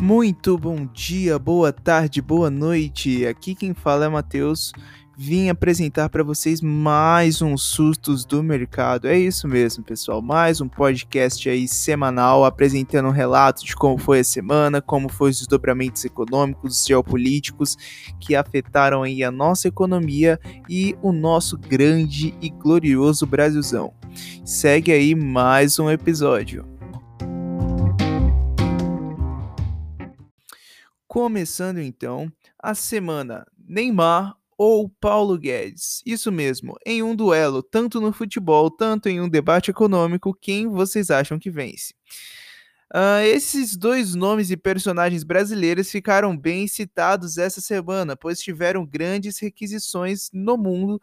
Muito 0.00 0.56
bom 0.56 0.86
dia, 0.86 1.40
boa 1.40 1.72
tarde, 1.72 2.22
boa 2.22 2.48
noite. 2.48 3.26
Aqui 3.26 3.52
quem 3.52 3.74
fala 3.74 4.04
é 4.04 4.08
Matheus. 4.08 4.72
Vim 5.16 5.48
apresentar 5.48 6.08
para 6.08 6.22
vocês 6.22 6.60
mais 6.60 7.42
um 7.42 7.56
Sustos 7.56 8.24
do 8.24 8.40
Mercado. 8.40 9.08
É 9.08 9.18
isso 9.18 9.48
mesmo, 9.48 9.82
pessoal. 9.82 10.22
Mais 10.22 10.60
um 10.60 10.68
podcast 10.68 11.50
aí 11.50 11.66
semanal 11.66 12.44
apresentando 12.44 13.08
um 13.08 13.12
relato 13.12 13.64
de 13.64 13.74
como 13.74 13.98
foi 13.98 14.20
a 14.20 14.24
semana, 14.24 14.80
como 14.80 15.08
foi 15.08 15.30
os 15.30 15.38
desdobramentos 15.38 16.04
econômicos, 16.04 16.86
geopolíticos 16.86 17.76
que 18.20 18.36
afetaram 18.36 19.02
aí 19.02 19.24
a 19.24 19.32
nossa 19.32 19.66
economia 19.66 20.38
e 20.68 20.96
o 21.02 21.10
nosso 21.10 21.58
grande 21.58 22.32
e 22.40 22.48
glorioso 22.48 23.26
Brasilzão. 23.26 23.92
Segue 24.44 24.92
aí 24.92 25.16
mais 25.16 25.80
um 25.80 25.90
episódio. 25.90 26.77
Começando 31.08 31.78
então 31.78 32.30
a 32.62 32.74
semana 32.74 33.46
Neymar 33.66 34.36
ou 34.58 34.90
Paulo 34.90 35.38
Guedes. 35.38 36.02
Isso 36.04 36.30
mesmo, 36.30 36.76
em 36.84 37.02
um 37.02 37.16
duelo, 37.16 37.62
tanto 37.62 37.98
no 37.98 38.12
futebol, 38.12 38.70
tanto 38.70 39.08
em 39.08 39.18
um 39.18 39.26
debate 39.26 39.70
econômico, 39.70 40.36
quem 40.38 40.68
vocês 40.68 41.10
acham 41.10 41.38
que 41.38 41.50
vence? 41.50 41.94
Uh, 42.94 43.24
esses 43.24 43.74
dois 43.74 44.14
nomes 44.14 44.50
e 44.50 44.56
personagens 44.56 45.24
brasileiros 45.24 45.90
ficaram 45.90 46.36
bem 46.36 46.68
citados 46.68 47.38
essa 47.38 47.62
semana, 47.62 48.14
pois 48.14 48.38
tiveram 48.38 48.84
grandes 48.84 49.38
requisições 49.38 50.28
no 50.30 50.58
mundo 50.58 51.00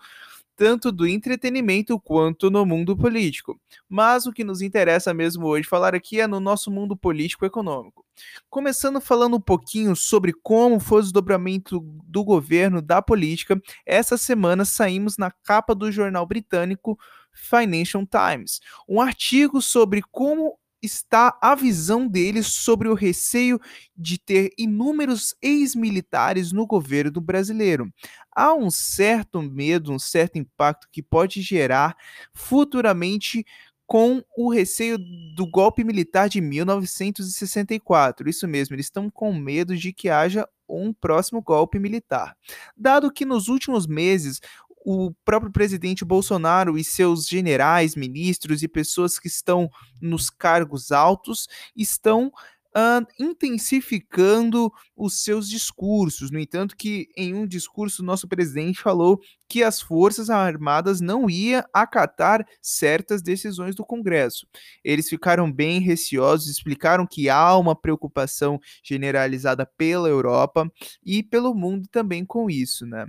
tanto 0.55 0.91
do 0.91 1.07
entretenimento 1.07 1.99
quanto 1.99 2.49
no 2.49 2.65
mundo 2.65 2.95
político. 2.95 3.59
Mas 3.87 4.25
o 4.25 4.31
que 4.31 4.43
nos 4.43 4.61
interessa 4.61 5.13
mesmo 5.13 5.45
hoje 5.45 5.67
falar 5.67 5.93
aqui 5.93 6.21
é 6.21 6.27
no 6.27 6.39
nosso 6.39 6.71
mundo 6.71 6.95
político 6.95 7.45
econômico. 7.45 8.05
Começando 8.49 9.01
falando 9.01 9.35
um 9.35 9.41
pouquinho 9.41 9.95
sobre 9.95 10.33
como 10.41 10.79
foi 10.79 10.99
o 10.99 11.03
desdobramento 11.03 11.79
do 12.05 12.23
governo 12.23 12.81
da 12.81 13.01
política, 13.01 13.61
essa 13.85 14.17
semana 14.17 14.63
saímos 14.63 15.17
na 15.17 15.29
capa 15.29 15.75
do 15.75 15.91
jornal 15.91 16.25
britânico 16.25 16.97
Financial 17.33 18.05
Times, 18.07 18.61
um 18.87 19.01
artigo 19.01 19.61
sobre 19.61 20.01
como 20.09 20.57
está 20.81 21.37
a 21.41 21.55
visão 21.55 22.07
deles 22.07 22.47
sobre 22.47 22.87
o 22.87 22.93
receio 22.93 23.59
de 23.95 24.17
ter 24.17 24.51
inúmeros 24.57 25.35
ex-militares 25.41 26.51
no 26.51 26.65
governo 26.65 27.19
brasileiro. 27.19 27.91
Há 28.31 28.53
um 28.53 28.69
certo 28.69 29.41
medo, 29.41 29.91
um 29.91 29.99
certo 29.99 30.37
impacto 30.37 30.87
que 30.91 31.01
pode 31.01 31.41
gerar 31.41 31.95
futuramente 32.33 33.45
com 33.87 34.23
o 34.35 34.51
receio 34.51 34.97
do 35.35 35.45
golpe 35.45 35.83
militar 35.83 36.27
de 36.27 36.41
1964. 36.41 38.29
Isso 38.29 38.47
mesmo, 38.47 38.75
eles 38.75 38.87
estão 38.87 39.09
com 39.09 39.33
medo 39.33 39.75
de 39.77 39.93
que 39.93 40.09
haja 40.09 40.47
um 40.67 40.91
próximo 40.91 41.41
golpe 41.41 41.77
militar. 41.77 42.35
Dado 42.75 43.11
que 43.11 43.25
nos 43.25 43.47
últimos 43.47 43.85
meses 43.85 44.41
o 44.85 45.11
próprio 45.25 45.51
presidente 45.51 46.05
Bolsonaro 46.05 46.77
e 46.77 46.83
seus 46.83 47.27
generais, 47.27 47.95
ministros 47.95 48.61
e 48.61 48.67
pessoas 48.67 49.17
que 49.17 49.27
estão 49.27 49.67
nos 49.99 50.29
cargos 50.29 50.91
altos 50.91 51.47
estão 51.75 52.31
Uh, 52.77 53.07
intensificando 53.17 54.69
os 54.97 55.23
seus 55.23 55.47
discursos. 55.47 56.29
No 56.29 56.37
entanto, 56.37 56.75
que 56.75 57.07
em 57.15 57.33
um 57.33 57.47
discurso 57.47 58.03
nosso 58.03 58.27
presidente 58.27 58.81
falou 58.81 59.17
que 59.47 59.63
as 59.63 59.79
forças 59.79 60.29
armadas 60.29 60.99
não 60.99 61.29
iam 61.29 61.63
acatar 61.73 62.45
certas 62.61 63.21
decisões 63.21 63.75
do 63.75 63.85
Congresso. 63.85 64.45
Eles 64.83 65.07
ficaram 65.07 65.49
bem 65.49 65.79
receosos, 65.79 66.49
explicaram 66.49 67.07
que 67.07 67.29
há 67.29 67.55
uma 67.57 67.77
preocupação 67.77 68.59
generalizada 68.83 69.65
pela 69.65 70.09
Europa 70.09 70.69
e 71.01 71.23
pelo 71.23 71.55
mundo 71.55 71.87
também 71.89 72.25
com 72.25 72.49
isso, 72.49 72.85
né? 72.85 73.05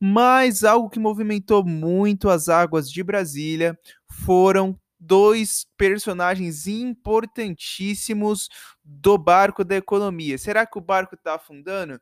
Mas 0.00 0.62
algo 0.62 0.88
que 0.88 0.98
movimentou 0.98 1.64
muito 1.64 2.28
as 2.28 2.48
águas 2.48 2.90
de 2.90 3.02
Brasília 3.02 3.78
foram 4.08 4.78
dois 4.98 5.66
personagens 5.76 6.66
importantíssimos 6.66 8.48
do 8.84 9.16
barco 9.16 9.64
da 9.64 9.76
economia. 9.76 10.38
Será 10.38 10.66
que 10.66 10.78
o 10.78 10.82
barco 10.82 11.14
está 11.14 11.34
afundando? 11.34 12.00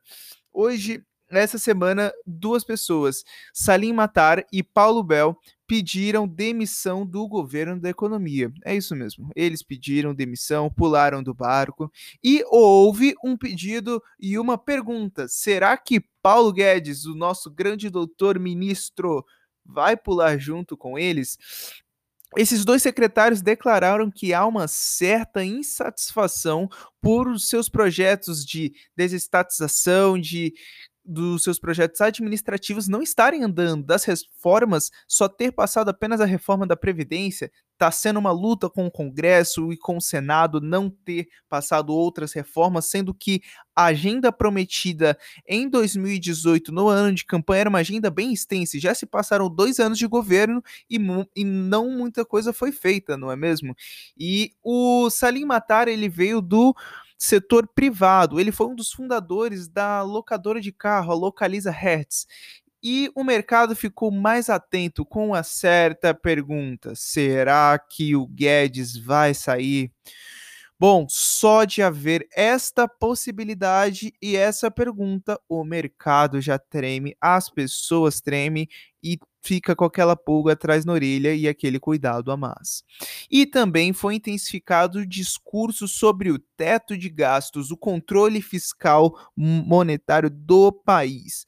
Hoje, 0.51 1.03
essa 1.29 1.57
semana, 1.57 2.11
duas 2.25 2.63
pessoas, 2.63 3.23
Salim 3.53 3.93
Matar 3.93 4.45
e 4.51 4.63
Paulo 4.63 5.03
Bel, 5.03 5.37
pediram 5.67 6.27
demissão 6.27 7.05
do 7.05 7.27
governo 7.27 7.79
da 7.79 7.89
economia. 7.89 8.51
É 8.63 8.73
isso 8.75 8.95
mesmo. 8.95 9.29
Eles 9.35 9.61
pediram 9.61 10.15
demissão, 10.15 10.69
pularam 10.69 11.21
do 11.21 11.33
barco 11.33 11.91
e 12.23 12.43
houve 12.47 13.13
um 13.23 13.35
pedido 13.35 14.01
e 14.19 14.39
uma 14.39 14.57
pergunta: 14.57 15.27
será 15.27 15.77
que 15.77 15.99
Paulo 16.21 16.53
Guedes, 16.53 17.05
o 17.05 17.15
nosso 17.15 17.51
grande 17.51 17.89
doutor 17.89 18.39
ministro, 18.39 19.25
vai 19.65 19.97
pular 19.97 20.37
junto 20.39 20.77
com 20.77 20.97
eles? 20.97 21.37
Esses 22.35 22.65
dois 22.65 22.81
secretários 22.81 23.41
declararam 23.41 24.11
que 24.11 24.33
há 24.33 24.45
uma 24.45 24.67
certa 24.67 25.43
insatisfação 25.45 26.69
por 27.01 27.39
seus 27.39 27.69
projetos 27.69 28.45
de 28.45 28.73
desestatização, 28.95 30.19
de 30.19 30.53
dos 31.07 31.43
seus 31.43 31.57
projetos 31.57 32.01
administrativos 32.01 32.87
não 32.87 33.01
estarem 33.01 33.43
andando, 33.43 33.85
das 33.85 34.03
reformas, 34.03 34.91
só 35.07 35.29
ter 35.29 35.53
passado 35.53 35.89
apenas 35.89 36.19
a 36.19 36.25
reforma 36.25 36.67
da 36.67 36.75
Previdência, 36.75 37.49
está 37.73 37.91
sendo 37.91 38.19
uma 38.19 38.31
luta 38.31 38.69
com 38.69 38.87
o 38.87 38.91
Congresso 38.91 39.71
e 39.71 39.77
com 39.77 39.97
o 39.97 40.01
Senado 40.01 40.59
não 40.59 40.89
ter 40.89 41.29
passado 41.47 41.93
outras 41.93 42.33
reformas, 42.33 42.85
sendo 42.85 43.13
que 43.13 43.41
a 43.75 43.85
agenda 43.85 44.31
prometida 44.31 45.17
em 45.47 45.69
2018, 45.69 46.71
no 46.71 46.87
ano 46.87 47.13
de 47.13 47.23
campanha, 47.23 47.61
era 47.61 47.69
uma 47.69 47.79
agenda 47.79 48.09
bem 48.09 48.33
extensa. 48.33 48.79
Já 48.79 48.95
se 48.95 49.05
passaram 49.05 49.47
dois 49.47 49.79
anos 49.79 49.99
de 49.99 50.07
governo 50.07 50.61
e, 50.89 50.97
e 51.35 51.43
não 51.43 51.91
muita 51.91 52.25
coisa 52.25 52.51
foi 52.51 52.71
feita, 52.71 53.15
não 53.15 53.31
é 53.31 53.35
mesmo? 53.35 53.75
E 54.17 54.51
o 54.63 55.09
Salim 55.11 55.45
Matar, 55.45 55.87
ele 55.87 56.09
veio 56.09 56.41
do 56.41 56.75
setor 57.17 57.67
privado. 57.67 58.39
Ele 58.39 58.51
foi 58.51 58.67
um 58.67 58.75
dos 58.75 58.91
fundadores 58.91 59.67
da 59.67 60.01
locadora 60.01 60.61
de 60.61 60.71
carro, 60.71 61.11
a 61.11 61.15
Localiza 61.15 61.71
Hertz. 61.71 62.27
E 62.81 63.11
o 63.15 63.23
mercado 63.23 63.75
ficou 63.75 64.11
mais 64.11 64.49
atento 64.49 65.03
com 65.03 65.33
a 65.33 65.43
certa 65.43 66.13
pergunta: 66.13 66.93
será 66.95 67.77
que 67.79 68.15
o 68.15 68.27
Guedes 68.27 68.97
vai 68.97 69.33
sair? 69.33 69.91
Bom, 70.79 71.07
só 71.09 71.63
de 71.63 71.81
haver 71.81 72.27
esta 72.35 72.87
possibilidade 72.87 74.13
e 74.21 74.35
essa 74.35 74.69
pergunta, 74.69 75.39
o 75.49 75.63
mercado 75.63 76.39
já 76.39 76.59
treme, 76.59 77.15
as 77.19 77.49
pessoas 77.49 78.21
tremem 78.21 78.67
e 79.01 79.17
fica 79.47 79.73
com 79.73 79.85
aquela 79.85 80.13
pulga 80.13 80.51
atrás 80.51 80.83
na 80.83 80.91
orelha 80.91 81.33
e 81.33 81.47
aquele 81.47 81.79
cuidado 81.79 82.31
a 82.31 82.37
mais. 82.37 82.83
E 83.31 83.45
também 83.45 83.93
foi 83.93 84.15
intensificado 84.15 84.99
o 84.99 85.05
discurso 85.05 85.87
sobre 85.87 86.29
o 86.29 86.37
teto 86.37 86.97
de 86.97 87.07
gastos, 87.07 87.71
o 87.71 87.77
controle 87.77 88.41
fiscal 88.41 89.17
monetário 89.37 90.29
do 90.29 90.73
país. 90.73 91.47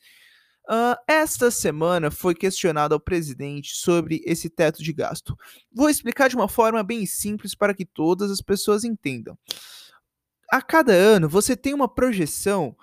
Uh, 0.64 0.96
esta 1.08 1.52
semana 1.52 2.10
foi 2.10 2.34
questionado 2.34 2.94
ao 2.94 3.02
presidente 3.02 3.76
sobre 3.76 4.22
esse 4.24 4.50
teto 4.50 4.82
de 4.82 4.94
gasto. 4.94 5.36
Vou 5.74 5.90
explicar 5.90 6.30
de 6.30 6.38
uma 6.38 6.48
forma 6.48 6.82
bem 6.84 7.06
simples 7.06 7.54
para 7.54 7.74
que 7.74 7.84
todas 7.84 8.32
as 8.32 8.40
pessoas 8.40 8.86
entendam. 8.86 9.38
A 10.50 10.62
cada 10.62 10.94
ano 10.94 11.28
você 11.28 11.54
tem 11.58 11.74
uma 11.74 11.94
projeção 11.94 12.78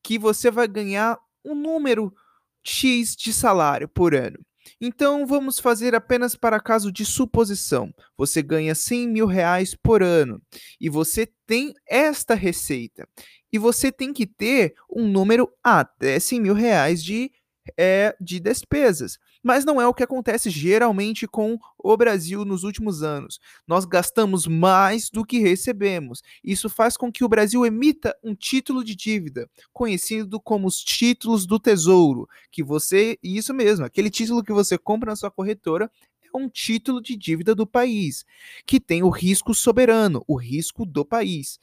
que 0.00 0.16
você 0.16 0.48
vai 0.48 0.68
ganhar 0.68 1.18
um 1.44 1.54
número 1.56 2.14
X 2.64 3.14
de 3.14 3.32
salário 3.32 3.88
por 3.88 4.14
ano. 4.14 4.38
Então 4.80 5.26
vamos 5.26 5.58
fazer 5.58 5.94
apenas 5.94 6.34
para 6.34 6.60
caso 6.60 6.90
de 6.90 7.04
suposição. 7.04 7.92
Você 8.16 8.42
ganha 8.42 8.74
100 8.74 9.08
mil 9.08 9.26
reais 9.26 9.74
por 9.74 10.02
ano 10.02 10.42
e 10.80 10.88
você 10.88 11.28
tem 11.46 11.74
esta 11.86 12.34
receita 12.34 13.06
e 13.52 13.58
você 13.58 13.92
tem 13.92 14.12
que 14.12 14.26
ter 14.26 14.74
um 14.90 15.06
número 15.06 15.50
até 15.62 16.18
100 16.18 16.40
mil 16.40 16.54
reais 16.54 17.04
de, 17.04 17.30
é, 17.78 18.16
de 18.20 18.40
despesas. 18.40 19.18
Mas 19.44 19.62
não 19.62 19.78
é 19.78 19.86
o 19.86 19.92
que 19.92 20.02
acontece 20.02 20.48
geralmente 20.48 21.28
com 21.28 21.58
o 21.78 21.96
Brasil 21.98 22.46
nos 22.46 22.64
últimos 22.64 23.02
anos. 23.02 23.38
Nós 23.68 23.84
gastamos 23.84 24.46
mais 24.46 25.10
do 25.10 25.22
que 25.22 25.38
recebemos. 25.38 26.22
Isso 26.42 26.70
faz 26.70 26.96
com 26.96 27.12
que 27.12 27.22
o 27.22 27.28
Brasil 27.28 27.66
emita 27.66 28.16
um 28.24 28.34
título 28.34 28.82
de 28.82 28.96
dívida, 28.96 29.46
conhecido 29.70 30.40
como 30.40 30.66
os 30.66 30.82
títulos 30.82 31.44
do 31.44 31.60
tesouro, 31.60 32.26
que 32.50 32.62
você, 32.62 33.18
isso 33.22 33.52
mesmo, 33.52 33.84
aquele 33.84 34.08
título 34.08 34.42
que 34.42 34.52
você 34.52 34.78
compra 34.78 35.10
na 35.10 35.16
sua 35.16 35.30
corretora 35.30 35.90
é 36.22 36.36
um 36.36 36.48
título 36.48 37.02
de 37.02 37.14
dívida 37.14 37.54
do 37.54 37.66
país, 37.66 38.24
que 38.66 38.80
tem 38.80 39.02
o 39.02 39.10
risco 39.10 39.54
soberano, 39.54 40.24
o 40.26 40.36
risco 40.36 40.86
do 40.86 41.04
país. 41.04 41.58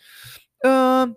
Uh, 0.63 1.16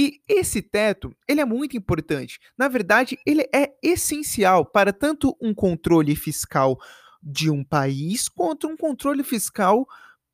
e 0.00 0.22
esse 0.28 0.62
teto, 0.62 1.12
ele 1.26 1.40
é 1.40 1.44
muito 1.44 1.76
importante. 1.76 2.38
Na 2.56 2.68
verdade, 2.68 3.18
ele 3.26 3.48
é 3.52 3.72
essencial 3.82 4.64
para 4.64 4.92
tanto 4.92 5.36
um 5.42 5.52
controle 5.52 6.14
fiscal 6.14 6.78
de 7.20 7.50
um 7.50 7.64
país 7.64 8.28
quanto 8.28 8.68
um 8.68 8.76
controle 8.76 9.24
fiscal 9.24 9.88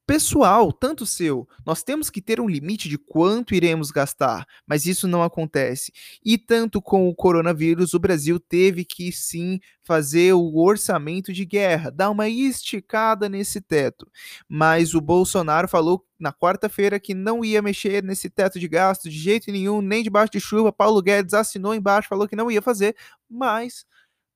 pessoal, 0.06 0.72
tanto 0.72 1.06
seu. 1.06 1.48
Nós 1.64 1.82
temos 1.82 2.10
que 2.10 2.20
ter 2.20 2.40
um 2.40 2.48
limite 2.48 2.88
de 2.88 2.98
quanto 2.98 3.54
iremos 3.54 3.90
gastar, 3.90 4.46
mas 4.66 4.86
isso 4.86 5.08
não 5.08 5.22
acontece. 5.22 5.92
E 6.24 6.36
tanto 6.36 6.80
com 6.82 7.08
o 7.08 7.14
coronavírus, 7.14 7.94
o 7.94 7.98
Brasil 7.98 8.38
teve 8.38 8.84
que 8.84 9.10
sim 9.12 9.60
fazer 9.82 10.34
o 10.34 10.56
orçamento 10.56 11.32
de 11.32 11.44
guerra, 11.44 11.90
dar 11.90 12.10
uma 12.10 12.28
esticada 12.28 13.28
nesse 13.28 13.60
teto. 13.60 14.10
Mas 14.48 14.94
o 14.94 15.00
Bolsonaro 15.00 15.68
falou 15.68 16.04
na 16.18 16.32
quarta-feira 16.32 17.00
que 17.00 17.14
não 17.14 17.44
ia 17.44 17.60
mexer 17.62 18.02
nesse 18.02 18.30
teto 18.30 18.58
de 18.58 18.68
gasto 18.68 19.10
de 19.10 19.18
jeito 19.18 19.50
nenhum, 19.50 19.80
nem 19.80 20.02
debaixo 20.02 20.32
de 20.32 20.40
chuva. 20.40 20.72
Paulo 20.72 21.02
Guedes 21.02 21.34
assinou 21.34 21.74
embaixo, 21.74 22.08
falou 22.08 22.28
que 22.28 22.36
não 22.36 22.50
ia 22.50 22.62
fazer, 22.62 22.96
mas 23.28 23.84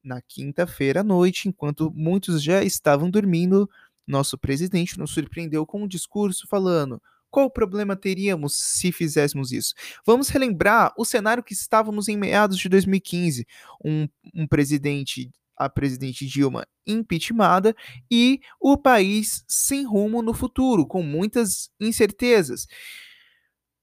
na 0.03 0.23
quinta-feira 0.23 1.01
à 1.01 1.05
noite, 1.05 1.49
enquanto 1.49 1.93
muitos 1.95 2.43
já 2.43 2.63
estavam 2.63 3.11
dormindo, 3.11 3.69
nosso 4.09 4.39
presidente 4.39 4.99
nos 4.99 5.13
surpreendeu 5.13 5.65
com 5.67 5.83
um 5.83 5.89
discurso 5.89 6.47
falando: 6.49 7.01
qual 7.31 7.51
problema 7.51 7.95
teríamos 7.95 8.55
se 8.55 8.91
fizéssemos 8.91 9.53
isso? 9.53 9.75
Vamos 10.05 10.29
relembrar 10.29 10.93
o 10.97 11.05
cenário 11.05 11.43
que 11.43 11.53
estávamos 11.53 12.09
em 12.09 12.17
meados 12.17 12.59
de 12.59 12.69
2015. 12.69 13.47
Um, 13.85 14.09
um 14.35 14.47
presidente, 14.47 15.31
a 15.57 15.69
presidente 15.69 16.27
Dilma 16.27 16.67
impeachmentada 16.87 17.77
e 18.11 18.41
o 18.59 18.79
país 18.79 19.45
sem 19.47 19.85
rumo 19.85 20.23
no 20.23 20.33
futuro, 20.33 20.87
com 20.87 21.03
muitas 21.03 21.71
incertezas. 21.79 22.67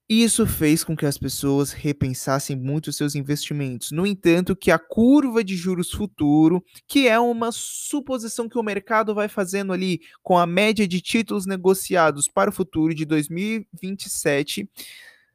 Isso 0.08 0.46
fez 0.46 0.84
com 0.84 0.96
que 0.96 1.04
as 1.04 1.18
pessoas 1.18 1.72
repensassem 1.72 2.54
muito 2.54 2.92
seus 2.92 3.16
investimentos. 3.16 3.90
No 3.90 4.06
entanto, 4.06 4.54
que 4.54 4.70
a 4.70 4.78
curva 4.78 5.42
de 5.42 5.56
juros 5.56 5.90
futuro, 5.90 6.64
que 6.86 7.08
é 7.08 7.18
uma 7.18 7.50
suposição 7.50 8.48
que 8.48 8.56
o 8.56 8.62
mercado 8.62 9.12
vai 9.16 9.26
fazendo 9.26 9.72
ali 9.72 10.00
com 10.22 10.38
a 10.38 10.46
média 10.46 10.86
de 10.86 11.00
títulos 11.00 11.44
negociados 11.44 12.28
para 12.28 12.50
o 12.50 12.52
futuro 12.52 12.94
de 12.94 13.04
2027, 13.04 14.70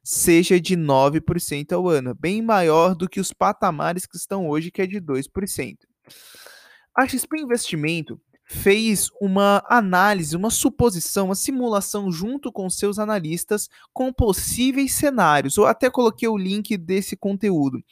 seja 0.02 0.58
de 0.58 0.74
9% 0.74 1.72
ao 1.72 1.86
ano, 1.86 2.14
bem 2.14 2.40
maior 2.40 2.94
do 2.94 3.10
que 3.10 3.20
os 3.20 3.30
patamares 3.30 4.06
que 4.06 4.16
estão 4.16 4.48
hoje, 4.48 4.70
que 4.70 4.80
é 4.80 4.86
de 4.86 5.02
2%. 5.02 5.76
A 6.96 7.06
XP 7.06 7.40
Investimento 7.40 8.18
fez 8.44 9.08
uma 9.20 9.64
análise, 9.68 10.36
uma 10.36 10.50
suposição, 10.50 11.26
uma 11.26 11.34
simulação 11.34 12.10
junto 12.10 12.52
com 12.52 12.68
seus 12.68 12.98
analistas 12.98 13.68
com 13.92 14.12
possíveis 14.12 14.92
cenários. 14.92 15.56
Eu 15.56 15.66
até 15.66 15.88
coloquei 15.88 16.28
o 16.28 16.36
link 16.36 16.76
desse 16.76 17.16
conteúdo. 17.16 17.82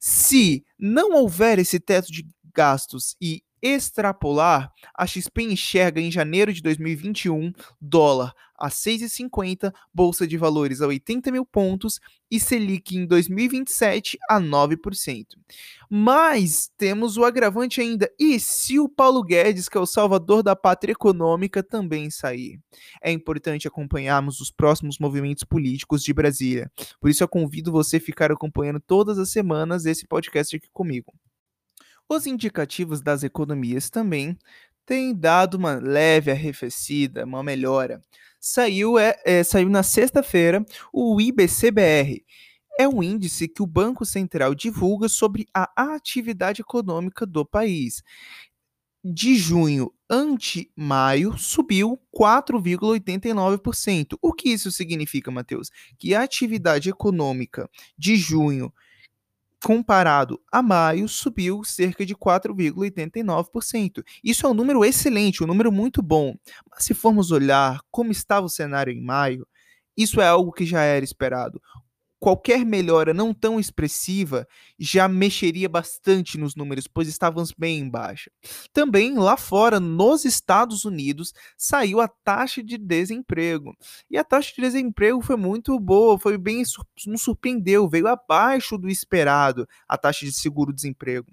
Se 0.00 0.64
não 0.78 1.12
houver 1.12 1.58
esse 1.58 1.78
teto 1.78 2.10
de 2.10 2.26
gastos 2.52 3.16
e 3.20 3.43
extrapolar, 3.64 4.70
a 4.94 5.06
XP 5.06 5.42
enxerga 5.44 5.98
em 5.98 6.10
janeiro 6.10 6.52
de 6.52 6.60
2021 6.60 7.50
dólar 7.80 8.34
a 8.56 8.68
6,50, 8.68 9.72
Bolsa 9.92 10.26
de 10.26 10.36
Valores 10.36 10.80
a 10.80 10.86
80 10.86 11.32
mil 11.32 11.44
pontos 11.44 11.98
e 12.30 12.38
Selic 12.38 12.96
em 12.96 13.06
2027 13.06 14.18
a 14.28 14.40
9%. 14.40 15.26
Mas 15.90 16.70
temos 16.76 17.16
o 17.16 17.24
agravante 17.24 17.80
ainda. 17.80 18.10
E 18.18 18.38
se 18.38 18.78
o 18.78 18.88
Paulo 18.88 19.22
Guedes, 19.22 19.68
que 19.68 19.76
é 19.76 19.80
o 19.80 19.86
salvador 19.86 20.42
da 20.42 20.54
pátria 20.54 20.92
econômica, 20.92 21.62
também 21.62 22.10
sair? 22.10 22.60
É 23.02 23.10
importante 23.10 23.66
acompanharmos 23.66 24.40
os 24.40 24.50
próximos 24.50 24.98
movimentos 24.98 25.44
políticos 25.44 26.02
de 26.02 26.12
Brasília. 26.12 26.70
Por 27.00 27.10
isso 27.10 27.22
eu 27.22 27.28
convido 27.28 27.72
você 27.72 27.96
a 27.96 28.00
ficar 28.00 28.30
acompanhando 28.30 28.80
todas 28.80 29.18
as 29.18 29.30
semanas 29.30 29.86
esse 29.86 30.06
podcast 30.06 30.54
aqui 30.56 30.68
comigo. 30.72 31.12
Os 32.08 32.26
indicativos 32.26 33.00
das 33.00 33.22
economias 33.22 33.90
também 33.90 34.36
têm 34.84 35.14
dado 35.14 35.54
uma 35.54 35.74
leve 35.74 36.30
arrefecida, 36.30 37.24
uma 37.24 37.42
melhora. 37.42 38.02
Saiu, 38.38 38.98
é, 38.98 39.16
é 39.24 39.42
saiu 39.42 39.70
na 39.70 39.82
sexta-feira 39.82 40.64
o 40.92 41.18
IBCBR. 41.20 42.22
É 42.78 42.88
um 42.88 43.02
índice 43.02 43.48
que 43.48 43.62
o 43.62 43.66
Banco 43.66 44.04
Central 44.04 44.54
divulga 44.54 45.08
sobre 45.08 45.46
a 45.54 45.94
atividade 45.94 46.60
econômica 46.60 47.24
do 47.24 47.44
país. 47.44 48.02
De 49.02 49.36
junho 49.36 49.92
ante 50.08 50.70
maio 50.74 51.36
subiu 51.38 52.00
4,89%. 52.14 54.18
O 54.20 54.32
que 54.32 54.48
isso 54.48 54.72
significa, 54.72 55.30
Matheus? 55.30 55.70
Que 55.98 56.14
a 56.14 56.22
atividade 56.22 56.90
econômica 56.90 57.70
de 57.96 58.16
junho 58.16 58.72
comparado 59.64 60.38
a 60.52 60.60
maio, 60.60 61.08
subiu 61.08 61.64
cerca 61.64 62.04
de 62.04 62.14
4,89%. 62.14 64.04
Isso 64.22 64.46
é 64.46 64.50
um 64.50 64.54
número 64.54 64.84
excelente, 64.84 65.42
um 65.42 65.46
número 65.46 65.72
muito 65.72 66.02
bom. 66.02 66.36
Mas 66.70 66.84
se 66.84 66.92
formos 66.92 67.30
olhar 67.30 67.80
como 67.90 68.12
estava 68.12 68.44
o 68.44 68.50
cenário 68.50 68.92
em 68.92 69.02
maio, 69.02 69.46
isso 69.96 70.20
é 70.20 70.26
algo 70.28 70.52
que 70.52 70.66
já 70.66 70.82
era 70.82 71.02
esperado 71.02 71.62
qualquer 72.24 72.64
melhora 72.64 73.12
não 73.12 73.34
tão 73.34 73.60
expressiva 73.60 74.48
já 74.78 75.06
mexeria 75.06 75.68
bastante 75.68 76.38
nos 76.38 76.56
números, 76.56 76.86
pois 76.86 77.06
estávamos 77.06 77.52
bem 77.52 77.80
em 77.80 77.90
baixa. 77.90 78.30
Também 78.72 79.12
lá 79.18 79.36
fora, 79.36 79.78
nos 79.78 80.24
Estados 80.24 80.86
Unidos, 80.86 81.34
saiu 81.54 82.00
a 82.00 82.08
taxa 82.08 82.62
de 82.62 82.78
desemprego. 82.78 83.76
E 84.10 84.16
a 84.16 84.24
taxa 84.24 84.54
de 84.56 84.62
desemprego 84.62 85.20
foi 85.20 85.36
muito 85.36 85.78
boa, 85.78 86.18
foi 86.18 86.38
bem 86.38 86.62
nos 87.06 87.20
surpreendeu, 87.20 87.86
veio 87.90 88.08
abaixo 88.08 88.78
do 88.78 88.88
esperado 88.88 89.68
a 89.86 89.98
taxa 89.98 90.24
de 90.24 90.32
seguro-desemprego. 90.32 91.30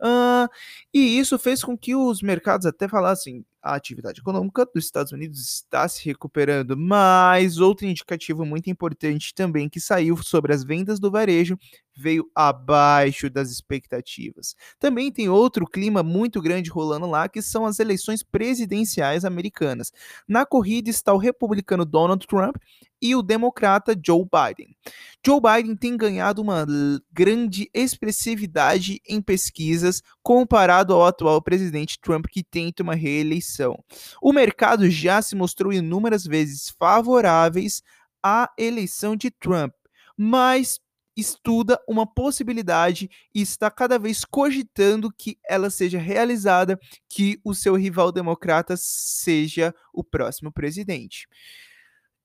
Uh, 0.00 0.48
e 0.90 1.18
isso 1.18 1.38
fez 1.38 1.62
com 1.62 1.76
que 1.76 1.94
os 1.94 2.22
mercados 2.22 2.64
até 2.64 2.88
falassem: 2.88 3.44
a 3.62 3.74
atividade 3.74 4.20
econômica 4.20 4.66
dos 4.74 4.84
Estados 4.84 5.12
Unidos 5.12 5.40
está 5.40 5.86
se 5.88 6.04
recuperando, 6.04 6.76
mas 6.76 7.58
outro 7.58 7.86
indicativo 7.86 8.44
muito 8.44 8.70
importante 8.70 9.34
também 9.34 9.68
que 9.68 9.80
saiu 9.80 10.16
sobre 10.16 10.52
as 10.52 10.64
vendas 10.64 10.98
do 10.98 11.10
varejo 11.10 11.58
veio 11.96 12.30
abaixo 12.34 13.28
das 13.28 13.50
expectativas. 13.50 14.54
Também 14.78 15.10
tem 15.12 15.28
outro 15.28 15.66
clima 15.66 16.02
muito 16.02 16.40
grande 16.40 16.70
rolando 16.70 17.06
lá, 17.06 17.28
que 17.28 17.42
são 17.42 17.66
as 17.66 17.78
eleições 17.78 18.22
presidenciais 18.22 19.24
americanas. 19.24 19.92
Na 20.26 20.46
corrida 20.46 20.90
está 20.90 21.12
o 21.12 21.18
republicano 21.18 21.84
Donald 21.84 22.26
Trump 22.26 22.56
e 23.02 23.14
o 23.14 23.22
democrata 23.22 23.98
Joe 24.04 24.24
Biden. 24.24 24.76
Joe 25.24 25.40
Biden 25.40 25.76
tem 25.76 25.96
ganhado 25.96 26.42
uma 26.42 26.66
grande 27.10 27.70
expressividade 27.72 29.00
em 29.08 29.22
pesquisas 29.22 30.02
comparado 30.22 30.92
ao 30.92 31.06
atual 31.06 31.40
presidente 31.40 31.98
Trump 32.00 32.26
que 32.30 32.42
tenta 32.42 32.82
uma 32.82 32.94
reeleição. 32.94 33.82
O 34.20 34.32
mercado 34.32 34.90
já 34.90 35.22
se 35.22 35.34
mostrou 35.34 35.72
inúmeras 35.72 36.24
vezes 36.24 36.70
favoráveis 36.78 37.82
à 38.22 38.50
eleição 38.58 39.16
de 39.16 39.30
Trump, 39.30 39.72
mas 40.16 40.78
estuda 41.20 41.80
uma 41.86 42.06
possibilidade 42.06 43.10
e 43.34 43.40
está 43.40 43.70
cada 43.70 43.98
vez 43.98 44.24
cogitando 44.24 45.12
que 45.12 45.38
ela 45.48 45.70
seja 45.70 45.98
realizada, 45.98 46.78
que 47.08 47.40
o 47.44 47.54
seu 47.54 47.76
rival 47.76 48.10
democrata 48.10 48.74
seja 48.76 49.74
o 49.92 50.02
próximo 50.02 50.50
presidente. 50.50 51.28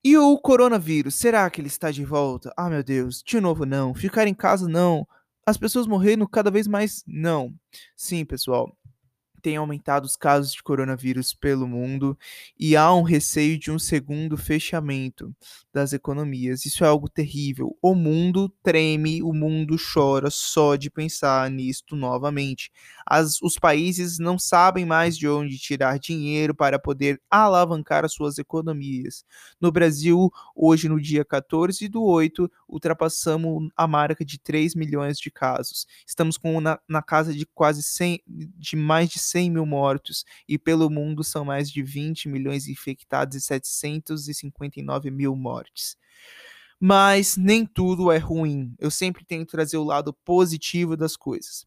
E 0.04 0.18
o 0.18 0.38
coronavírus, 0.38 1.16
será 1.16 1.50
que 1.50 1.60
ele 1.60 1.68
está 1.68 1.92
de 1.92 2.06
volta? 2.06 2.54
Ah, 2.56 2.70
meu 2.70 2.84
Deus, 2.84 3.24
de 3.24 3.40
novo 3.40 3.66
não. 3.66 3.94
Ficar 3.94 4.28
em 4.28 4.34
casa 4.34 4.68
não. 4.68 5.08
As 5.46 5.58
pessoas 5.58 5.88
morrendo 5.88 6.28
cada 6.28 6.50
vez 6.50 6.68
mais 6.68 7.04
não. 7.08 7.54
Sim, 7.96 8.24
pessoal 8.24 8.76
tem 9.46 9.58
aumentado 9.58 10.06
os 10.06 10.18
casos 10.18 10.54
de 10.54 10.64
coronavírus 10.64 11.32
pelo 11.32 11.68
mundo 11.68 12.18
e 12.60 12.76
há 12.76 12.92
um 12.92 13.04
receio 13.04 13.60
de 13.60 13.70
um 13.70 13.78
segundo 13.78 14.36
fechamento 14.36 15.32
das 15.72 15.94
economias. 15.94 16.66
Isso 16.66 16.84
é 16.84 16.88
algo 16.88 17.08
terrível. 17.08 17.78
O 17.80 17.94
mundo 17.94 18.50
treme, 18.64 19.22
o 19.22 19.32
mundo 19.32 19.76
chora 19.78 20.32
só 20.32 20.76
de 20.76 20.90
pensar 20.90 21.48
nisto 21.52 21.96
novamente. 21.96 22.72
As, 23.06 23.40
os 23.40 23.60
países 23.60 24.18
não 24.18 24.40
sabem 24.40 24.84
mais 24.84 25.16
de 25.16 25.28
onde 25.28 25.60
tirar 25.60 26.00
dinheiro 26.00 26.56
para 26.56 26.80
poder 26.80 27.22
alavancar 27.30 28.04
as 28.04 28.14
suas 28.14 28.40
economias. 28.40 29.24
No 29.62 29.72
Brasil, 29.72 30.32
hoje, 30.56 30.90
no 30.90 31.00
dia 31.00 31.24
14 31.24 31.88
do 31.88 32.02
8, 32.02 32.52
ultrapassamos 32.68 33.70
a 33.78 33.86
marca 33.86 34.26
de 34.26 34.40
3 34.40 34.74
milhões 34.74 35.20
de 35.20 35.30
casos. 35.30 35.86
Estamos 36.08 36.36
com 36.36 36.60
na, 36.60 36.80
na 36.90 37.04
casa 37.04 37.32
de 37.32 37.46
quase 37.46 37.84
100, 37.84 38.24
de 38.26 38.76
mais 38.76 39.08
de 39.10 39.20
100 39.20 39.35
mil 39.50 39.66
mortos, 39.66 40.26
e 40.48 40.58
pelo 40.58 40.90
mundo 40.90 41.24
são 41.24 41.46
mais 41.46 41.70
de 41.70 41.84
20 41.84 42.30
milhões 42.30 42.68
infectados 42.68 43.36
e 43.36 43.42
759 43.42 45.12
mil 45.12 45.36
mortes. 45.36 45.98
Mas 46.80 47.38
nem 47.38 47.66
tudo 47.66 48.12
é 48.12 48.18
ruim. 48.18 48.74
Eu 48.80 48.92
sempre 48.92 49.24
tento 49.24 49.52
trazer 49.52 49.78
o 49.78 49.84
lado 49.84 50.14
positivo 50.14 50.98
das 50.98 51.16
coisas. 51.16 51.66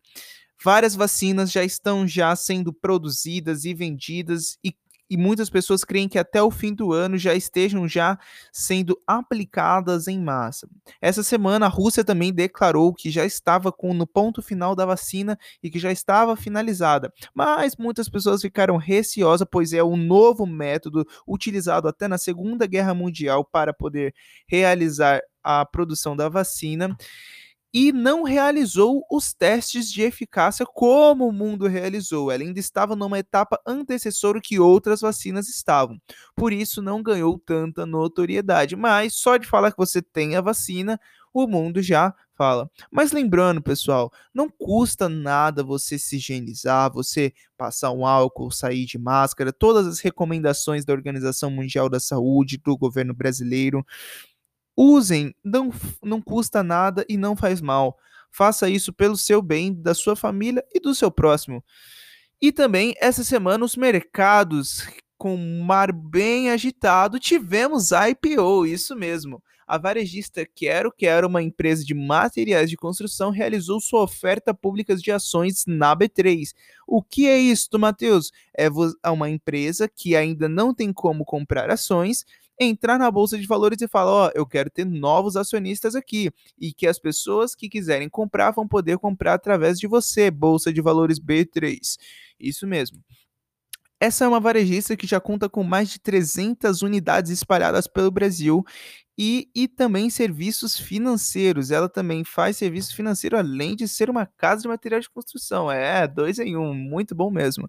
Várias 0.62 0.94
vacinas 0.94 1.52
já 1.52 1.64
estão 1.64 2.06
já 2.06 2.34
sendo 2.34 2.72
produzidas 2.72 3.64
e 3.64 3.72
vendidas 3.72 4.58
e 4.62 4.74
e 5.10 5.16
muitas 5.16 5.48
pessoas 5.48 5.84
creem 5.84 6.08
que 6.08 6.18
até 6.18 6.42
o 6.42 6.50
fim 6.50 6.74
do 6.74 6.92
ano 6.92 7.16
já 7.16 7.34
estejam 7.34 7.88
já 7.88 8.18
sendo 8.52 9.00
aplicadas 9.06 10.08
em 10.08 10.20
massa. 10.20 10.68
Essa 11.00 11.22
semana 11.22 11.66
a 11.66 11.68
Rússia 11.68 12.04
também 12.04 12.32
declarou 12.32 12.92
que 12.92 13.10
já 13.10 13.24
estava 13.24 13.72
com 13.72 13.94
no 13.94 14.06
ponto 14.06 14.42
final 14.42 14.74
da 14.74 14.84
vacina 14.84 15.38
e 15.62 15.70
que 15.70 15.78
já 15.78 15.90
estava 15.90 16.36
finalizada. 16.36 17.12
Mas 17.34 17.76
muitas 17.76 18.08
pessoas 18.08 18.42
ficaram 18.42 18.76
receosas 18.76 19.46
pois 19.50 19.72
é 19.72 19.82
um 19.82 19.96
novo 19.96 20.46
método 20.46 21.06
utilizado 21.26 21.88
até 21.88 22.06
na 22.08 22.18
Segunda 22.18 22.66
Guerra 22.66 22.94
Mundial 22.94 23.44
para 23.44 23.72
poder 23.72 24.14
realizar 24.46 25.20
a 25.42 25.64
produção 25.64 26.16
da 26.16 26.28
vacina 26.28 26.96
e 27.80 27.92
não 27.92 28.24
realizou 28.24 29.04
os 29.08 29.32
testes 29.32 29.88
de 29.88 30.02
eficácia 30.02 30.66
como 30.66 31.28
o 31.28 31.32
mundo 31.32 31.68
realizou. 31.68 32.28
Ela 32.28 32.42
ainda 32.42 32.58
estava 32.58 32.96
numa 32.96 33.20
etapa 33.20 33.56
antecessora 33.64 34.40
que 34.42 34.58
outras 34.58 35.00
vacinas 35.00 35.48
estavam. 35.48 35.96
Por 36.34 36.52
isso 36.52 36.82
não 36.82 37.00
ganhou 37.00 37.38
tanta 37.38 37.86
notoriedade. 37.86 38.74
Mas 38.74 39.14
só 39.14 39.36
de 39.36 39.46
falar 39.46 39.70
que 39.70 39.78
você 39.78 40.02
tem 40.02 40.34
a 40.34 40.40
vacina, 40.40 40.98
o 41.32 41.46
mundo 41.46 41.80
já 41.80 42.12
fala. 42.36 42.68
Mas 42.90 43.12
lembrando, 43.12 43.62
pessoal, 43.62 44.12
não 44.34 44.48
custa 44.48 45.08
nada 45.08 45.62
você 45.62 45.96
se 45.98 46.16
higienizar, 46.16 46.92
você 46.92 47.32
passar 47.56 47.92
um 47.92 48.04
álcool, 48.04 48.50
sair 48.50 48.86
de 48.86 48.98
máscara, 48.98 49.52
todas 49.52 49.86
as 49.86 50.00
recomendações 50.00 50.84
da 50.84 50.92
Organização 50.92 51.48
Mundial 51.48 51.88
da 51.88 52.00
Saúde, 52.00 52.56
do 52.58 52.76
governo 52.76 53.14
brasileiro. 53.14 53.86
Usem, 54.80 55.34
não, 55.42 55.72
não 56.00 56.22
custa 56.22 56.62
nada 56.62 57.04
e 57.08 57.16
não 57.16 57.34
faz 57.34 57.60
mal. 57.60 57.98
Faça 58.30 58.70
isso 58.70 58.92
pelo 58.92 59.16
seu 59.16 59.42
bem, 59.42 59.74
da 59.74 59.92
sua 59.92 60.14
família 60.14 60.64
e 60.72 60.78
do 60.78 60.94
seu 60.94 61.10
próximo. 61.10 61.64
E 62.40 62.52
também, 62.52 62.94
essa 63.00 63.24
semana, 63.24 63.64
os 63.64 63.74
mercados 63.74 64.86
com 65.18 65.34
um 65.34 65.64
mar 65.64 65.90
bem 65.90 66.50
agitado, 66.50 67.18
tivemos 67.18 67.90
IPO, 67.90 68.66
isso 68.66 68.94
mesmo. 68.94 69.42
A 69.66 69.76
varejista 69.76 70.46
Quero 70.46 70.92
Quero, 70.96 71.26
uma 71.26 71.42
empresa 71.42 71.84
de 71.84 71.92
materiais 71.92 72.70
de 72.70 72.76
construção, 72.76 73.30
realizou 73.30 73.80
sua 73.80 74.04
oferta 74.04 74.54
pública 74.54 74.94
de 74.94 75.10
ações 75.10 75.64
na 75.66 75.96
B3. 75.96 76.54
O 76.86 77.02
que 77.02 77.26
é 77.26 77.36
isso, 77.36 77.68
Matheus? 77.76 78.30
É, 78.56 78.68
é 79.02 79.10
uma 79.10 79.28
empresa 79.28 79.88
que 79.88 80.14
ainda 80.14 80.48
não 80.48 80.72
tem 80.72 80.92
como 80.92 81.24
comprar 81.24 81.68
ações, 81.68 82.24
entrar 82.58 82.98
na 82.98 83.10
bolsa 83.10 83.38
de 83.38 83.46
valores 83.46 83.80
e 83.80 83.88
falar: 83.88 84.10
Ó, 84.10 84.26
oh, 84.26 84.30
eu 84.34 84.46
quero 84.46 84.70
ter 84.70 84.84
novos 84.84 85.36
acionistas 85.36 85.94
aqui 85.94 86.30
e 86.58 86.72
que 86.72 86.86
as 86.86 86.98
pessoas 86.98 87.54
que 87.54 87.68
quiserem 87.68 88.08
comprar 88.08 88.50
vão 88.50 88.66
poder 88.66 88.98
comprar 88.98 89.34
através 89.34 89.78
de 89.78 89.86
você, 89.86 90.30
bolsa 90.30 90.72
de 90.72 90.80
valores 90.80 91.18
B3. 91.18 91.96
Isso 92.38 92.66
mesmo. 92.66 92.98
Essa 94.00 94.24
é 94.24 94.28
uma 94.28 94.38
varejista 94.38 94.96
que 94.96 95.08
já 95.08 95.18
conta 95.18 95.48
com 95.48 95.64
mais 95.64 95.88
de 95.90 95.98
300 95.98 96.82
unidades 96.82 97.32
espalhadas 97.32 97.88
pelo 97.88 98.12
Brasil 98.12 98.64
e, 99.18 99.50
e 99.52 99.66
também 99.66 100.08
serviços 100.08 100.78
financeiros. 100.78 101.72
Ela 101.72 101.88
também 101.88 102.22
faz 102.22 102.56
serviço 102.56 102.94
financeiro 102.94 103.36
além 103.36 103.74
de 103.74 103.88
ser 103.88 104.08
uma 104.08 104.24
casa 104.24 104.62
de 104.62 104.68
material 104.68 105.00
de 105.00 105.10
construção. 105.10 105.68
É, 105.68 106.06
dois 106.06 106.38
em 106.38 106.56
um, 106.56 106.72
muito 106.72 107.12
bom 107.12 107.28
mesmo. 107.28 107.68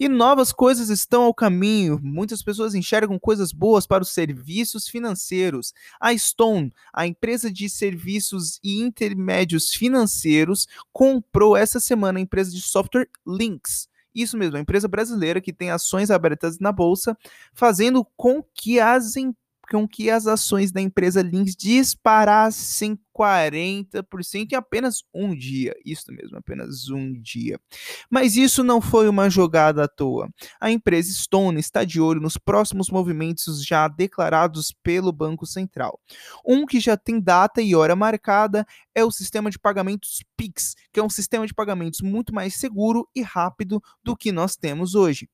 E 0.00 0.08
novas 0.08 0.52
coisas 0.52 0.88
estão 0.88 1.24
ao 1.24 1.34
caminho. 1.34 2.00
Muitas 2.02 2.42
pessoas 2.42 2.74
enxergam 2.74 3.18
coisas 3.18 3.52
boas 3.52 3.86
para 3.86 4.02
os 4.02 4.08
serviços 4.08 4.88
financeiros. 4.88 5.74
A 6.00 6.16
Stone, 6.16 6.72
a 6.94 7.06
empresa 7.06 7.52
de 7.52 7.68
serviços 7.68 8.58
e 8.64 8.80
intermédios 8.80 9.68
financeiros, 9.74 10.66
comprou 10.90 11.54
essa 11.54 11.78
semana 11.78 12.18
a 12.18 12.22
empresa 12.22 12.50
de 12.50 12.62
software 12.62 13.10
Links 13.26 13.86
isso 14.22 14.36
mesmo, 14.36 14.56
a 14.56 14.60
empresa 14.60 14.88
brasileira 14.88 15.40
que 15.40 15.52
tem 15.52 15.70
ações 15.70 16.10
abertas 16.10 16.58
na 16.58 16.72
bolsa, 16.72 17.16
fazendo 17.54 18.04
com 18.16 18.42
que 18.54 18.80
as 18.80 19.16
empresas 19.16 19.47
com 19.70 19.86
que 19.86 20.10
as 20.10 20.26
ações 20.26 20.72
da 20.72 20.80
empresa 20.80 21.22
Links 21.22 21.54
disparassem 21.54 22.98
40% 23.14 24.52
em 24.52 24.56
apenas 24.56 25.02
um 25.12 25.34
dia. 25.34 25.74
Isso 25.84 26.12
mesmo, 26.12 26.38
apenas 26.38 26.88
um 26.88 27.12
dia. 27.12 27.60
Mas 28.08 28.36
isso 28.36 28.62
não 28.62 28.80
foi 28.80 29.08
uma 29.08 29.28
jogada 29.28 29.84
à 29.84 29.88
toa. 29.88 30.28
A 30.60 30.70
empresa 30.70 31.12
Stone 31.12 31.58
está 31.58 31.84
de 31.84 32.00
olho 32.00 32.20
nos 32.20 32.38
próximos 32.38 32.88
movimentos 32.88 33.64
já 33.64 33.88
declarados 33.88 34.72
pelo 34.82 35.12
Banco 35.12 35.44
Central. 35.46 36.00
Um 36.46 36.64
que 36.64 36.78
já 36.78 36.96
tem 36.96 37.20
data 37.20 37.60
e 37.60 37.74
hora 37.74 37.96
marcada 37.96 38.64
é 38.94 39.04
o 39.04 39.10
sistema 39.10 39.50
de 39.50 39.58
pagamentos 39.58 40.22
Pix, 40.36 40.74
que 40.92 41.00
é 41.00 41.02
um 41.02 41.10
sistema 41.10 41.46
de 41.46 41.52
pagamentos 41.52 42.00
muito 42.00 42.32
mais 42.32 42.54
seguro 42.54 43.08
e 43.14 43.22
rápido 43.22 43.82
do 44.02 44.16
que 44.16 44.30
nós 44.30 44.56
temos 44.56 44.94
hoje. 44.94 45.28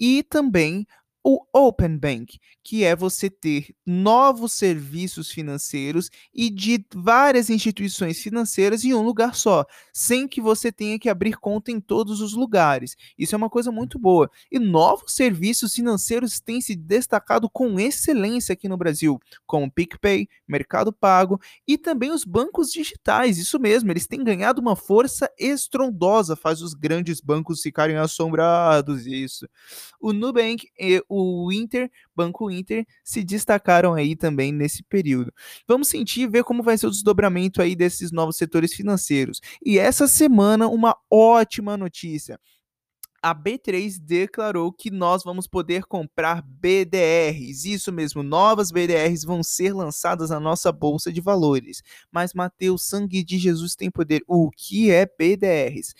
E 0.00 0.22
também 0.22 0.86
o 1.22 1.44
Open 1.52 1.98
Bank, 1.98 2.38
que 2.68 2.84
é 2.84 2.94
você 2.94 3.30
ter 3.30 3.74
novos 3.86 4.52
serviços 4.52 5.30
financeiros 5.30 6.10
e 6.34 6.50
de 6.50 6.84
várias 6.94 7.48
instituições 7.48 8.20
financeiras 8.20 8.84
em 8.84 8.92
um 8.92 9.00
lugar 9.00 9.34
só, 9.34 9.64
sem 9.90 10.28
que 10.28 10.38
você 10.38 10.70
tenha 10.70 10.98
que 10.98 11.08
abrir 11.08 11.38
conta 11.38 11.70
em 11.70 11.80
todos 11.80 12.20
os 12.20 12.34
lugares. 12.34 12.94
Isso 13.16 13.34
é 13.34 13.38
uma 13.38 13.48
coisa 13.48 13.72
muito 13.72 13.98
boa. 13.98 14.30
E 14.52 14.58
novos 14.58 15.14
serviços 15.14 15.72
financeiros 15.72 16.40
têm 16.40 16.60
se 16.60 16.76
destacado 16.76 17.48
com 17.48 17.80
excelência 17.80 18.52
aqui 18.52 18.68
no 18.68 18.76
Brasil, 18.76 19.18
como 19.46 19.64
o 19.64 19.72
PicPay, 19.72 20.28
Mercado 20.46 20.92
Pago 20.92 21.40
e 21.66 21.78
também 21.78 22.10
os 22.10 22.22
bancos 22.22 22.70
digitais. 22.70 23.38
Isso 23.38 23.58
mesmo, 23.58 23.90
eles 23.90 24.06
têm 24.06 24.22
ganhado 24.22 24.60
uma 24.60 24.76
força 24.76 25.30
estrondosa, 25.38 26.36
faz 26.36 26.60
os 26.60 26.74
grandes 26.74 27.18
bancos 27.18 27.62
ficarem 27.62 27.96
assombrados. 27.96 29.06
Isso. 29.06 29.48
O 29.98 30.12
Nubank 30.12 30.68
e 30.78 31.02
o 31.08 31.50
Inter, 31.50 31.90
Banco 32.18 32.50
Inter, 32.50 32.84
se 33.04 33.22
destacaram 33.22 33.94
aí 33.94 34.16
também 34.16 34.50
nesse 34.52 34.82
período. 34.82 35.32
Vamos 35.68 35.86
sentir 35.86 36.22
e 36.22 36.26
ver 36.26 36.42
como 36.42 36.64
vai 36.64 36.76
ser 36.76 36.88
o 36.88 36.90
desdobramento 36.90 37.62
aí 37.62 37.76
desses 37.76 38.10
novos 38.10 38.36
setores 38.36 38.74
financeiros. 38.74 39.40
E 39.64 39.78
essa 39.78 40.08
semana, 40.08 40.66
uma 40.66 40.96
ótima 41.08 41.76
notícia 41.76 42.40
a 43.22 43.34
B3 43.34 43.98
declarou 44.00 44.72
que 44.72 44.90
nós 44.90 45.24
vamos 45.24 45.46
poder 45.46 45.84
comprar 45.84 46.42
BDRs. 46.42 47.64
Isso 47.64 47.92
mesmo, 47.92 48.22
novas 48.22 48.70
BDRs 48.70 49.24
vão 49.24 49.42
ser 49.42 49.72
lançadas 49.72 50.30
na 50.30 50.38
nossa 50.38 50.70
bolsa 50.70 51.12
de 51.12 51.20
valores. 51.20 51.82
Mas 52.10 52.32
Mateus, 52.32 52.82
sangue 52.84 53.24
de 53.24 53.38
Jesus 53.38 53.74
tem 53.74 53.90
poder. 53.90 54.22
O 54.26 54.50
que 54.50 54.90
é 54.90 55.04
BDRs? 55.06 55.94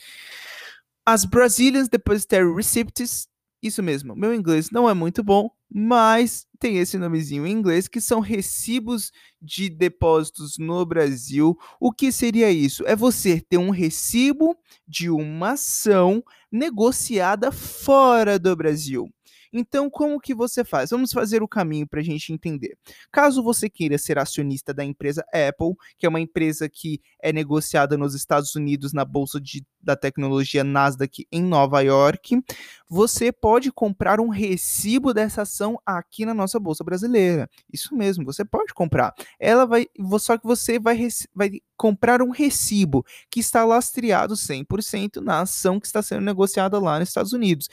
As 1.05 1.25
Brazilian 1.25 1.87
Depositary 1.91 2.55
Receipts 2.55 3.29
isso 3.63 3.83
mesmo, 3.83 4.15
meu 4.15 4.35
inglês 4.35 4.71
não 4.71 4.89
é 4.89 4.95
muito 4.95 5.23
bom, 5.23 5.51
mas 5.71 6.47
tem 6.59 6.79
esse 6.79 6.97
nomezinho 6.97 7.47
em 7.47 7.53
inglês 7.53 7.89
que 7.89 8.01
são 8.01 8.21
recibos 8.21 9.13
de 9.41 9.69
depósitos 9.69 10.57
no 10.59 10.85
Brasil. 10.87 11.57
O 11.81 11.93
que 11.93 12.11
seria 12.11 12.51
isso? 12.51 12.85
É 12.87 12.97
você 12.97 13.41
ter 13.41 13.59
um 13.59 13.71
recibo 13.71 14.57
de 14.87 15.11
uma 15.11 15.53
ação 15.53 16.23
negociada 16.51 17.53
fora 17.53 18.39
do 18.39 18.55
Brasil. 18.57 19.09
Então, 19.53 19.89
como 19.89 20.21
que 20.21 20.35
você 20.35 20.65
faz? 20.65 20.91
Vamos 20.91 21.13
fazer 21.13 21.43
o 21.43 21.49
caminho 21.49 21.87
para 21.87 22.01
a 22.01 22.05
gente 22.05 22.33
entender. 22.33 22.77
Caso 23.11 23.43
você 23.43 23.69
queira 23.69 23.97
ser 23.97 24.19
acionista 24.19 24.75
da 24.75 24.85
empresa 24.85 25.25
Apple, 25.33 25.75
que 25.97 26.07
é 26.07 26.09
uma 26.09 26.21
empresa 26.21 26.69
que 26.69 27.01
é 27.23 27.33
negociada 27.33 27.97
nos 27.97 28.15
Estados 28.15 28.55
Unidos 28.55 28.93
na 28.93 29.05
bolsa 29.05 29.41
de, 29.41 29.65
da 29.81 29.97
tecnologia 29.97 30.65
Nasdaq 30.65 31.27
em 31.31 31.43
Nova 31.43 31.81
York, 31.81 32.43
você 32.89 33.31
pode 33.31 33.71
comprar 33.71 34.21
um 34.21 34.29
recibo 34.29 35.13
dessa 35.13 35.43
ação 35.43 35.79
aqui 35.85 36.25
na 36.25 36.33
nossa 36.33 36.59
bolsa 36.59 36.83
brasileira. 36.83 37.49
Isso 37.73 37.95
mesmo, 37.95 38.25
você 38.25 38.45
pode 38.45 38.73
comprar. 38.73 39.15
Ela 39.39 39.67
vai, 39.67 39.87
só 40.19 40.39
que 40.39 40.47
você 40.47 40.79
vai, 40.79 41.09
vai 41.35 41.61
comprar 41.77 42.23
um 42.23 42.31
recibo 42.31 43.05
que 43.31 43.41
está 43.41 43.65
lastreado 43.65 44.35
100% 44.35 45.21
na 45.21 45.41
ação 45.41 45.79
que 45.79 45.87
está 45.87 46.03
sendo 46.03 46.23
negociada 46.23 46.79
lá 46.79 46.99
nos 46.99 47.09
Estados 47.09 47.33
Unidos. 47.33 47.69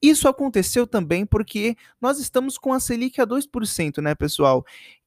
Isso 0.00 0.28
aconteceu 0.28 0.86
também 0.86 1.26
porque 1.26 1.76
nós 2.00 2.18
estamos 2.18 2.56
com 2.56 2.72
a 2.72 2.80
Selic 2.80 3.20
a 3.20 3.26
2%, 3.26 4.02
né, 4.02 4.14
pessoal? 4.14 4.64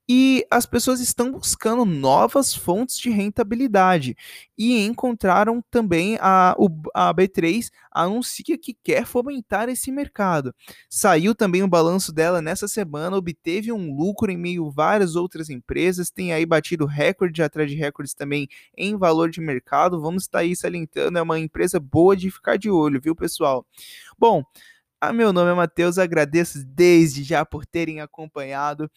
E 0.07 0.45
as 0.51 0.65
pessoas 0.65 0.99
estão 0.99 1.31
buscando 1.31 1.85
novas 1.85 2.53
fontes 2.53 2.99
de 2.99 3.09
rentabilidade 3.09 4.17
e 4.57 4.83
encontraram 4.83 5.63
também 5.71 6.17
a, 6.19 6.53
a 6.93 7.13
B3 7.13 7.69
anuncia 7.89 8.57
que 8.57 8.73
quer 8.73 9.05
fomentar 9.05 9.69
esse 9.69 9.91
mercado. 9.93 10.53
Saiu 10.89 11.33
também 11.33 11.63
o 11.63 11.69
balanço 11.69 12.11
dela 12.11 12.41
nessa 12.41 12.67
semana, 12.67 13.15
obteve 13.15 13.71
um 13.71 13.95
lucro 13.95 14.29
em 14.29 14.37
meio 14.37 14.67
a 14.67 14.71
várias 14.71 15.15
outras 15.15 15.49
empresas, 15.49 16.09
tem 16.09 16.33
aí 16.33 16.45
batido 16.45 16.85
recorde 16.85 17.41
atrás 17.41 17.69
de 17.69 17.77
recordes 17.77 18.13
também 18.13 18.49
em 18.77 18.97
valor 18.97 19.29
de 19.29 19.39
mercado. 19.39 20.01
Vamos 20.01 20.23
estar 20.23 20.39
aí 20.39 20.53
salientando, 20.53 21.17
é 21.17 21.21
uma 21.21 21.39
empresa 21.39 21.79
boa 21.79 22.15
de 22.15 22.29
ficar 22.29 22.57
de 22.57 22.69
olho, 22.69 22.99
viu, 22.99 23.15
pessoal? 23.15 23.65
Bom, 24.19 24.43
meu 25.13 25.31
nome 25.31 25.51
é 25.51 25.53
Matheus, 25.53 25.97
agradeço 25.97 26.63
desde 26.65 27.23
já 27.23 27.45
por 27.45 27.65
terem 27.65 28.01
acompanhado 28.01 28.89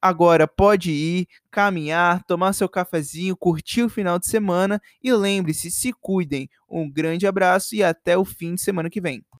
agora 0.00 0.46
pode 0.46 0.90
ir, 0.90 1.26
caminhar, 1.50 2.22
tomar 2.24 2.52
seu 2.52 2.68
cafezinho, 2.68 3.36
curtir 3.36 3.82
o 3.82 3.88
final 3.88 4.18
de 4.18 4.26
semana 4.28 4.80
e 5.02 5.12
lembre-se, 5.12 5.70
se 5.70 5.92
cuidem. 5.92 6.48
Um 6.68 6.90
grande 6.90 7.26
abraço 7.26 7.74
e 7.74 7.82
até 7.82 8.16
o 8.16 8.24
fim 8.24 8.54
de 8.54 8.60
semana 8.60 8.90
que 8.90 9.00
vem. 9.00 9.24